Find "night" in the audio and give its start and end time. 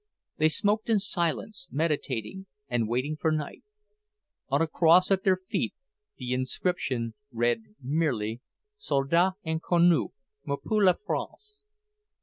3.31-3.61